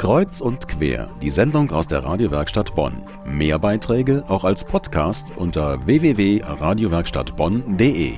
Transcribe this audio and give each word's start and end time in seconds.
Kreuz 0.00 0.40
und 0.40 0.66
quer, 0.66 1.10
die 1.20 1.28
Sendung 1.28 1.70
aus 1.72 1.86
der 1.86 2.02
Radiowerkstatt 2.02 2.74
Bonn. 2.74 3.02
Mehr 3.26 3.58
Beiträge 3.58 4.24
auch 4.28 4.44
als 4.44 4.64
Podcast 4.64 5.34
unter 5.36 5.84
www.radiowerkstattbonn.de. 5.84 8.14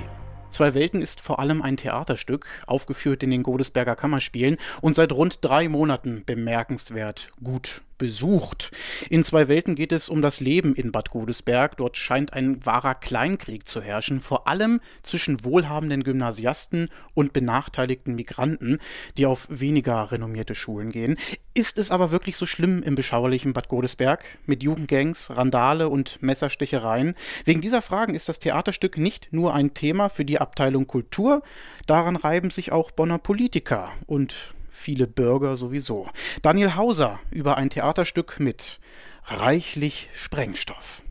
Zwei 0.50 0.74
Welten 0.74 1.03
ist 1.03 1.21
vor 1.21 1.40
allem 1.40 1.60
ein 1.60 1.76
Theaterstück, 1.76 2.46
aufgeführt 2.68 3.24
in 3.24 3.32
den 3.32 3.42
Godesberger 3.42 3.96
Kammerspielen 3.96 4.58
und 4.80 4.95
seit 4.95 5.10
rund 5.10 5.45
drei 5.45 5.68
Monaten 5.68 6.22
bemerkenswert 6.24 7.33
gut 7.42 7.83
besucht. 8.03 8.72
In 9.10 9.22
zwei 9.22 9.46
Welten 9.46 9.76
geht 9.76 9.92
es 9.92 10.08
um 10.08 10.22
das 10.22 10.40
Leben 10.40 10.74
in 10.74 10.90
Bad 10.90 11.10
Godesberg. 11.10 11.76
Dort 11.76 11.96
scheint 11.96 12.32
ein 12.32 12.66
wahrer 12.66 12.96
Kleinkrieg 12.96 13.64
zu 13.64 13.80
herrschen, 13.80 14.21
vor 14.21 14.48
allem 14.48 14.80
zwischen 15.02 15.44
wohlhabenden 15.44 16.02
Gymnasiasten 16.02 16.88
und 17.15 17.33
benachteiligten 17.33 18.16
Migranten, 18.16 18.78
die 19.19 19.27
auf 19.27 19.46
weniger 19.48 20.10
renommierte 20.10 20.56
Schulen 20.56 20.91
gehen. 20.91 21.16
Ist 21.55 21.78
es 21.78 21.92
aber 21.92 22.10
wirklich 22.10 22.37
so 22.37 22.45
schlimm 22.45 22.83
im 22.83 22.96
beschauerlichen 22.96 23.52
Bad 23.52 23.69
Godesberg 23.69 24.24
mit 24.46 24.65
Jugendgangs, 24.65 25.30
Randale 25.37 25.88
und 25.88 26.21
Messerstichereien? 26.23 27.15
Wegen 27.45 27.60
dieser 27.60 27.82
Fragen 27.82 28.16
ist 28.16 28.29
das 28.29 28.41
Theaterstück 28.41 28.96
nicht 28.96 29.29
nur 29.30 29.55
ein 29.55 29.74
Thema 29.74 30.09
für 30.09 30.24
die 30.24 30.41
Abteilung 30.41 30.88
Kultur, 30.88 31.43
daran 31.87 32.16
reiben 32.16 32.51
sich 32.51 32.73
auch 32.73 32.91
Bonner 32.91 33.19
Politiker 33.19 33.93
und 34.07 34.34
viele 34.73 35.07
Bürger 35.07 35.57
sowieso. 35.57 36.09
Daniel 36.41 36.75
Hauser 36.75 37.21
über 37.30 37.59
ein 37.59 37.71
Theaterstück 37.71 38.41
mit 38.41 38.80
reichlich 39.27 40.09
Sprengstoff. 40.15 41.03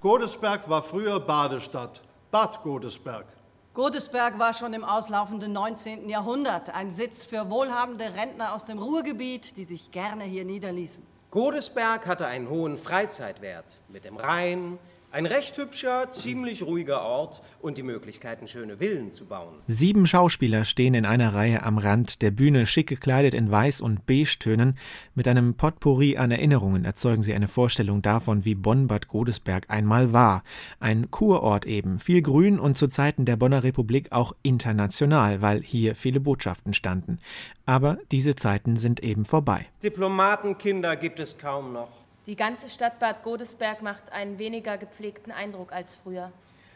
Godesberg 0.00 0.68
war 0.68 0.82
früher 0.82 1.20
Badestadt. 1.20 2.02
Bad 2.30 2.62
Godesberg. 2.62 3.26
Godesberg 3.74 4.38
war 4.38 4.54
schon 4.54 4.72
im 4.72 4.84
auslaufenden 4.84 5.52
19. 5.52 6.08
Jahrhundert 6.08 6.74
ein 6.74 6.90
Sitz 6.90 7.24
für 7.24 7.50
wohlhabende 7.50 8.14
Rentner 8.16 8.54
aus 8.54 8.64
dem 8.64 8.78
Ruhrgebiet, 8.78 9.56
die 9.56 9.64
sich 9.64 9.90
gerne 9.90 10.24
hier 10.24 10.44
niederließen. 10.44 11.06
Godesberg 11.30 12.06
hatte 12.06 12.26
einen 12.26 12.48
hohen 12.48 12.76
Freizeitwert 12.76 13.78
mit 13.88 14.04
dem 14.04 14.16
Rhein, 14.16 14.78
ein 15.12 15.26
recht 15.26 15.58
hübscher, 15.58 16.08
ziemlich 16.08 16.62
ruhiger 16.62 17.02
Ort 17.02 17.42
und 17.60 17.76
die 17.76 17.82
Möglichkeiten, 17.82 18.46
schöne 18.48 18.78
Villen 18.78 19.12
zu 19.12 19.26
bauen. 19.26 19.56
Sieben 19.66 20.06
Schauspieler 20.06 20.64
stehen 20.64 20.94
in 20.94 21.04
einer 21.04 21.34
Reihe 21.34 21.62
am 21.62 21.76
Rand 21.76 22.22
der 22.22 22.30
Bühne, 22.30 22.64
schick 22.64 22.88
gekleidet 22.88 23.34
in 23.34 23.50
Weiß- 23.50 23.82
und 23.82 24.06
Beige-Tönen. 24.06 24.78
Mit 25.14 25.28
einem 25.28 25.54
Potpourri 25.54 26.16
an 26.16 26.30
Erinnerungen 26.30 26.86
erzeugen 26.86 27.22
sie 27.22 27.34
eine 27.34 27.48
Vorstellung 27.48 28.00
davon, 28.00 28.46
wie 28.46 28.54
Bonn-Bad 28.54 29.08
Godesberg 29.08 29.68
einmal 29.68 30.14
war. 30.14 30.44
Ein 30.80 31.10
Kurort 31.10 31.66
eben, 31.66 31.98
viel 31.98 32.22
Grün 32.22 32.58
und 32.58 32.78
zu 32.78 32.88
Zeiten 32.88 33.26
der 33.26 33.36
Bonner 33.36 33.64
Republik 33.64 34.12
auch 34.12 34.34
international, 34.42 35.42
weil 35.42 35.60
hier 35.60 35.94
viele 35.94 36.20
Botschaften 36.20 36.72
standen. 36.72 37.18
Aber 37.66 37.98
diese 38.10 38.34
Zeiten 38.34 38.76
sind 38.76 39.00
eben 39.00 39.26
vorbei. 39.26 39.66
Diplomatenkinder 39.82 40.96
gibt 40.96 41.20
es 41.20 41.36
kaum 41.36 41.74
noch. 41.74 42.01
Die 42.26 42.36
ganze 42.36 42.68
Stadt 42.68 43.00
Bad 43.00 43.24
Godesberg 43.24 43.82
macht 43.82 44.12
einen 44.12 44.38
weniger 44.38 44.78
gepflegten 44.78 45.32
Eindruck 45.32 45.72
als 45.72 45.96
früher. 45.96 46.30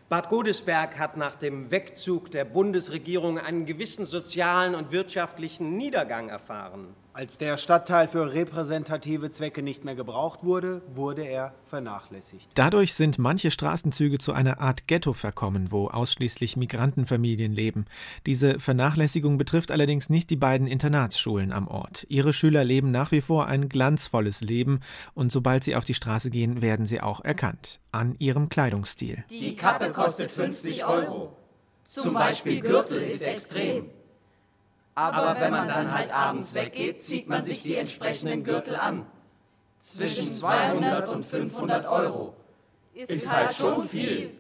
Bad 0.08 0.28
Godesberg 0.28 0.98
hat 0.98 1.16
nach 1.16 1.36
dem 1.36 1.70
Wegzug 1.70 2.32
der 2.32 2.44
Bundesregierung 2.44 3.38
einen 3.38 3.64
gewissen 3.64 4.06
sozialen 4.06 4.74
und 4.74 4.90
wirtschaftlichen 4.90 5.76
Niedergang 5.76 6.30
erfahren. 6.30 6.94
Als 7.16 7.38
der 7.38 7.56
Stadtteil 7.56 8.08
für 8.08 8.34
repräsentative 8.34 9.30
Zwecke 9.30 9.62
nicht 9.62 9.86
mehr 9.86 9.94
gebraucht 9.94 10.44
wurde, 10.44 10.82
wurde 10.94 11.22
er 11.22 11.54
vernachlässigt. 11.64 12.50
Dadurch 12.52 12.92
sind 12.92 13.18
manche 13.18 13.50
Straßenzüge 13.50 14.18
zu 14.18 14.34
einer 14.34 14.60
Art 14.60 14.86
Ghetto 14.86 15.14
verkommen, 15.14 15.72
wo 15.72 15.88
ausschließlich 15.88 16.58
Migrantenfamilien 16.58 17.54
leben. 17.54 17.86
Diese 18.26 18.60
Vernachlässigung 18.60 19.38
betrifft 19.38 19.70
allerdings 19.70 20.10
nicht 20.10 20.28
die 20.28 20.36
beiden 20.36 20.66
Internatsschulen 20.66 21.52
am 21.52 21.68
Ort. 21.68 22.04
Ihre 22.10 22.34
Schüler 22.34 22.64
leben 22.64 22.90
nach 22.90 23.12
wie 23.12 23.22
vor 23.22 23.46
ein 23.46 23.70
glanzvolles 23.70 24.42
Leben 24.42 24.80
und 25.14 25.32
sobald 25.32 25.64
sie 25.64 25.74
auf 25.74 25.86
die 25.86 25.94
Straße 25.94 26.28
gehen, 26.28 26.60
werden 26.60 26.84
sie 26.84 27.00
auch 27.00 27.24
erkannt. 27.24 27.80
An 27.92 28.14
ihrem 28.18 28.50
Kleidungsstil. 28.50 29.24
Die 29.30 29.56
Kappe 29.56 29.90
kostet 29.90 30.30
50 30.30 30.84
Euro. 30.84 31.34
Zum 31.82 32.12
Beispiel 32.12 32.60
Gürtel 32.60 32.98
ist 32.98 33.22
extrem. 33.22 33.86
Aber 34.96 35.38
wenn 35.38 35.50
man 35.50 35.68
dann 35.68 35.92
halt 35.92 36.12
abends 36.12 36.54
weggeht, 36.54 37.02
zieht 37.02 37.28
man 37.28 37.44
sich 37.44 37.62
die 37.62 37.76
entsprechenden 37.76 38.42
Gürtel 38.42 38.76
an. 38.76 39.06
Zwischen 39.78 40.30
200 40.30 41.08
und 41.08 41.24
500 41.24 41.86
Euro. 41.86 42.34
Ist 42.94 43.30
halt 43.30 43.54
schon 43.54 43.86
viel 43.86 44.32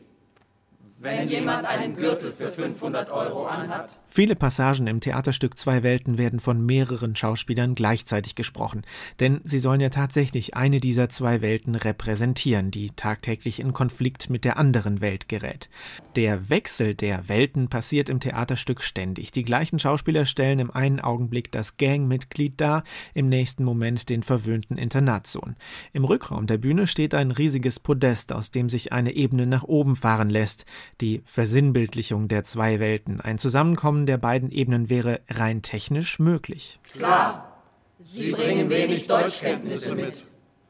wenn 0.98 1.28
jemand 1.28 1.66
einen 1.66 1.94
Gürtel 1.94 2.32
für 2.32 2.50
500 2.50 3.10
Euro 3.10 3.46
anhat. 3.46 3.92
Viele 4.06 4.34
Passagen 4.34 4.86
im 4.86 5.00
Theaterstück 5.00 5.58
Zwei 5.58 5.82
Welten 5.82 6.16
werden 6.16 6.40
von 6.40 6.64
mehreren 6.64 7.14
Schauspielern 7.14 7.74
gleichzeitig 7.74 8.34
gesprochen, 8.34 8.82
denn 9.20 9.40
sie 9.44 9.58
sollen 9.58 9.80
ja 9.80 9.90
tatsächlich 9.90 10.56
eine 10.56 10.80
dieser 10.80 11.10
zwei 11.10 11.42
Welten 11.42 11.74
repräsentieren, 11.74 12.70
die 12.70 12.90
tagtäglich 12.96 13.60
in 13.60 13.74
Konflikt 13.74 14.30
mit 14.30 14.44
der 14.44 14.56
anderen 14.56 15.02
Welt 15.02 15.28
gerät. 15.28 15.68
Der 16.14 16.48
Wechsel 16.48 16.94
der 16.94 17.28
Welten 17.28 17.68
passiert 17.68 18.08
im 18.08 18.20
Theaterstück 18.20 18.82
ständig. 18.82 19.32
Die 19.32 19.42
gleichen 19.42 19.78
Schauspieler 19.78 20.24
stellen 20.24 20.60
im 20.60 20.70
einen 20.70 21.00
Augenblick 21.00 21.52
das 21.52 21.76
Gangmitglied 21.76 22.58
dar, 22.58 22.84
im 23.12 23.28
nächsten 23.28 23.64
Moment 23.64 24.08
den 24.08 24.22
verwöhnten 24.22 24.78
Internatssohn. 24.78 25.56
Im 25.92 26.04
Rückraum 26.04 26.46
der 26.46 26.58
Bühne 26.58 26.86
steht 26.86 27.14
ein 27.14 27.32
riesiges 27.32 27.80
Podest, 27.80 28.32
aus 28.32 28.50
dem 28.50 28.70
sich 28.70 28.94
eine 28.94 29.12
Ebene 29.12 29.46
nach 29.46 29.64
oben 29.64 29.96
fahren 29.96 30.30
lässt 30.30 30.64
die 31.00 31.22
Versinnbildlichung 31.26 32.28
der 32.28 32.44
zwei 32.44 32.80
Welten. 32.80 33.20
Ein 33.20 33.38
Zusammenkommen 33.38 34.06
der 34.06 34.18
beiden 34.18 34.50
Ebenen 34.50 34.88
wäre 34.88 35.20
rein 35.28 35.62
technisch 35.62 36.18
möglich. 36.18 36.80
Klar, 36.92 37.62
Sie 37.98 38.32
bringen 38.32 38.68
wenig 38.70 39.06
Deutschkenntnisse 39.06 39.94
mit. 39.94 40.22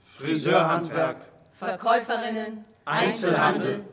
Friseurhandwerk, 0.03 1.17
Verkäuferinnen, 1.53 2.65
Einzelhandel. 2.85 3.85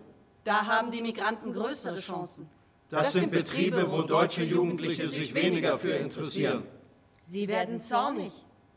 Da 0.44 0.66
haben 0.66 0.92
die 0.92 1.02
Migranten 1.02 1.54
größere 1.54 2.00
Chancen. 2.00 2.48
Das 2.90 3.14
sind 3.14 3.32
Betriebe, 3.32 3.92
wo 3.92 4.04
deutsche 4.04 4.44
Jugendliche 4.44 5.08
sich 5.08 5.34
weniger 5.34 5.80
für 5.80 5.94
interessieren. 5.94 6.64
Sie 7.20 7.48
werden 7.48 7.80
zornig. 7.80 8.32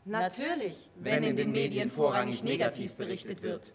Natürlich. 0.05 0.89
Wenn 0.95 1.23
in 1.23 1.35
den 1.35 1.51
Medien 1.51 1.89
vorrangig 1.89 2.43
negativ 2.43 2.93
berichtet 2.95 3.41
wird. 3.43 3.73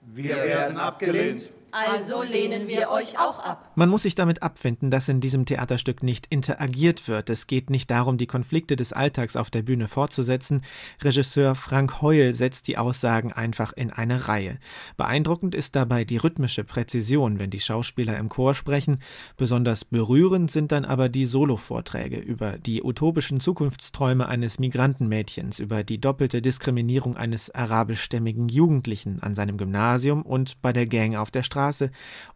Wir 0.00 0.36
werden 0.36 0.78
abgelehnt. 0.78 1.52
Also 1.78 2.22
lehnen 2.22 2.68
wir 2.68 2.88
euch 2.88 3.18
auch 3.18 3.38
ab. 3.38 3.70
Man 3.74 3.90
muss 3.90 4.04
sich 4.04 4.14
damit 4.14 4.42
abfinden, 4.42 4.90
dass 4.90 5.10
in 5.10 5.20
diesem 5.20 5.44
Theaterstück 5.44 6.02
nicht 6.02 6.26
interagiert 6.30 7.06
wird. 7.06 7.28
Es 7.28 7.46
geht 7.46 7.68
nicht 7.68 7.90
darum, 7.90 8.16
die 8.16 8.26
Konflikte 8.26 8.76
des 8.76 8.94
Alltags 8.94 9.36
auf 9.36 9.50
der 9.50 9.60
Bühne 9.60 9.86
fortzusetzen. 9.86 10.62
Regisseur 11.02 11.54
Frank 11.54 12.00
Heul 12.00 12.32
setzt 12.32 12.68
die 12.68 12.78
Aussagen 12.78 13.30
einfach 13.30 13.74
in 13.74 13.90
eine 13.90 14.26
Reihe. 14.26 14.58
Beeindruckend 14.96 15.54
ist 15.54 15.76
dabei 15.76 16.06
die 16.06 16.16
rhythmische 16.16 16.64
Präzision, 16.64 17.38
wenn 17.38 17.50
die 17.50 17.60
Schauspieler 17.60 18.16
im 18.16 18.30
Chor 18.30 18.54
sprechen. 18.54 19.02
Besonders 19.36 19.84
berührend 19.84 20.50
sind 20.50 20.72
dann 20.72 20.86
aber 20.86 21.10
die 21.10 21.26
Solovorträge 21.26 22.16
über 22.16 22.56
die 22.56 22.82
utopischen 22.82 23.38
Zukunftsträume 23.38 24.26
eines 24.26 24.58
Migrantenmädchens, 24.58 25.58
über 25.58 25.84
die 25.84 26.00
doppelte 26.00 26.40
Diskriminierung 26.40 27.18
eines 27.18 27.54
arabischstämmigen 27.54 28.48
Jugendlichen 28.48 29.22
an 29.22 29.34
seinem 29.34 29.58
Gymnasium 29.58 30.22
und 30.22 30.62
bei 30.62 30.72
der 30.72 30.86
Gang 30.86 31.16
auf 31.16 31.30
der 31.30 31.42
Straße 31.42 31.65
Straße 31.66 31.90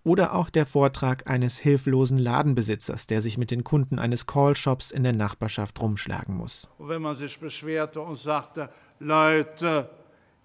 oder 0.04 0.34
auch 0.34 0.50
der 0.50 0.66
Vortrag 0.66 1.28
eines 1.28 1.58
hilflosen 1.58 2.18
Ladenbesitzers, 2.18 3.06
der 3.06 3.20
sich 3.20 3.38
mit 3.38 3.50
den 3.50 3.64
Kunden 3.64 3.98
eines 3.98 4.26
Callshops 4.26 4.90
in 4.90 5.02
der 5.02 5.12
Nachbarschaft 5.12 5.80
rumschlagen 5.80 6.36
muss. 6.36 6.68
Und 6.78 6.88
wenn 6.88 7.02
man 7.02 7.16
sich 7.16 7.38
beschwerte 7.38 8.00
und 8.00 8.16
sagte, 8.16 8.68
Leute, 8.98 9.88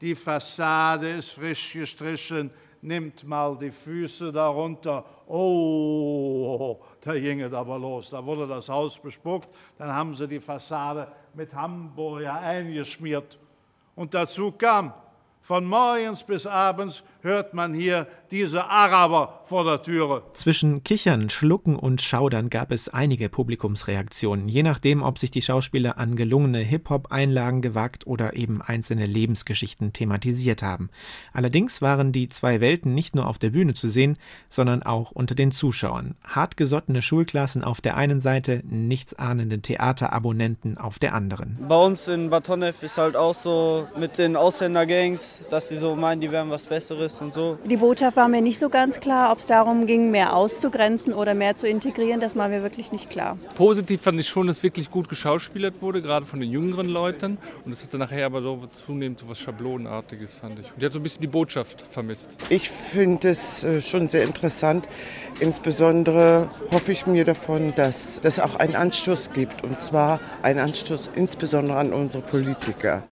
die 0.02 0.16
Fassade 0.16 1.10
ist 1.10 1.32
frisch 1.32 1.74
gestrichen, 1.74 2.52
nimmt 2.82 3.24
mal 3.24 3.58
die 3.58 3.72
Füße 3.72 4.32
darunter. 4.32 5.04
Oh, 5.28 6.80
da 7.02 7.14
ging 7.14 7.42
es 7.42 7.54
aber 7.54 7.80
los. 7.80 8.10
Da 8.12 8.24
wurde 8.24 8.48
das 8.48 8.70
Haus 8.70 9.00
bespuckt. 9.00 9.50
Dann 9.78 9.92
haben 9.92 10.16
sie 10.16 10.28
die 10.28 10.40
Fassade 10.40 11.08
mit 11.34 11.54
Hamburger 11.56 12.34
eingeschmiert. 12.34 13.40
Und 13.96 14.14
dazu 14.14 14.52
kam, 14.52 14.94
von 15.46 15.64
morgens 15.64 16.24
bis 16.24 16.48
abends 16.48 17.04
hört 17.22 17.54
man 17.54 17.72
hier 17.74 18.08
diese 18.32 18.70
Araber 18.70 19.42
vor 19.44 19.66
der 19.66 19.82
Türe. 19.82 20.24
Zwischen 20.34 20.84
Kichern, 20.84 21.30
Schlucken 21.30 21.76
und 21.76 22.02
Schaudern 22.02 22.50
gab 22.50 22.72
es 22.72 22.88
einige 22.88 23.28
Publikumsreaktionen, 23.28 24.48
je 24.48 24.64
nachdem, 24.64 25.04
ob 25.04 25.20
sich 25.20 25.32
die 25.32 25.42
Schauspieler 25.42 25.98
an 25.98 26.16
gelungene 26.16 26.60
Hip-Hop-Einlagen 26.60 27.62
gewagt 27.62 28.08
oder 28.08 28.36
eben 28.38 28.62
einzelne 28.62 29.06
Lebensgeschichten 29.06 29.92
thematisiert 29.92 30.64
haben. 30.64 30.90
Allerdings 31.34 31.82
waren 31.82 32.14
die 32.14 32.30
zwei 32.30 32.62
Welten 32.62 32.94
nicht 32.94 33.14
nur 33.14 33.28
auf 33.28 33.38
der 33.38 33.50
Bühne 33.50 33.74
zu 33.74 33.90
sehen, 33.90 34.18
sondern 34.50 34.84
auch 34.84 35.12
unter 35.12 35.36
den 35.36 35.52
Zuschauern. 35.52 36.16
Hartgesottene 36.24 37.02
Schulklassen 37.02 37.64
auf 37.64 37.82
der 37.82 37.98
einen 37.98 38.22
Seite, 38.22 38.62
nichtsahnende 38.64 39.60
Theaterabonnenten 39.60 40.78
auf 40.78 40.98
der 40.98 41.14
anderen. 41.14 41.58
Bei 41.68 41.78
uns 41.78 42.08
in 42.08 42.30
Batonev 42.30 42.82
ist 42.84 42.98
halt 42.98 43.18
auch 43.18 43.36
so 43.36 43.88
mit 43.98 44.18
den 44.18 44.38
Ausländergangs 44.38 45.26
dass, 45.26 45.50
dass 45.50 45.70
sie 45.70 45.78
so 45.78 45.96
meinen, 45.96 46.22
die 46.22 46.32
wären 46.32 46.50
was 46.50 46.66
Besseres 46.66 47.20
und 47.22 47.34
so. 47.34 47.58
Die 47.66 47.78
Botschaft 47.78 48.18
war 48.18 48.25
mir 48.28 48.42
nicht 48.42 48.60
so 48.60 48.70
ganz 48.70 49.00
klar, 49.00 49.32
ob 49.32 49.40
es 49.40 49.46
darum 49.46 49.88
ging, 49.88 50.12
mehr 50.12 50.36
auszugrenzen 50.36 51.14
oder 51.14 51.34
mehr 51.34 51.56
zu 51.56 51.68
integrieren, 51.68 52.20
das 52.20 52.36
war 52.36 52.50
mir 52.50 52.64
wirklich 52.64 52.92
nicht 52.92 53.10
klar. 53.10 53.38
Positiv 53.56 54.02
fand 54.02 54.20
ich 54.20 54.28
schon, 54.28 54.48
dass 54.48 54.64
wirklich 54.64 54.92
gut 54.92 55.10
geschauspielert 55.10 55.82
wurde, 55.82 56.02
gerade 56.02 56.26
von 56.26 56.40
den 56.40 56.50
jüngeren 56.50 56.88
Leuten. 56.88 57.38
Und 57.66 57.72
es 57.72 57.84
hatte 57.84 57.98
nachher 57.98 58.26
aber 58.26 58.42
so 58.42 58.68
zunehmend 58.72 59.20
so 59.20 59.30
was 59.30 59.40
Schablonenartiges, 59.40 60.34
fand 60.34 60.60
ich. 60.60 60.66
Und 60.72 60.82
die 60.82 60.86
hat 60.86 60.94
so 60.94 61.00
ein 61.00 61.04
bisschen 61.04 61.22
die 61.22 61.28
Botschaft 61.28 61.82
vermisst. 61.82 62.36
Ich 62.50 62.70
finde 62.70 63.30
es 63.30 63.64
äh, 63.64 63.82
schon 63.82 64.08
sehr 64.08 64.24
interessant. 64.24 64.88
Insbesondere 65.40 66.50
hoffe 66.72 66.92
ich 66.92 67.08
mir 67.08 67.26
davon, 67.26 67.74
dass 67.76 68.20
das 68.22 68.40
auch 68.40 68.56
einen 68.56 68.76
Anstoß 68.76 69.34
gibt. 69.34 69.64
Und 69.64 69.80
zwar 69.80 70.20
einen 70.42 70.60
Anstoß 70.60 71.12
insbesondere 71.16 71.78
an 71.78 71.94
unsere 71.94 72.24
Politiker. 72.24 73.08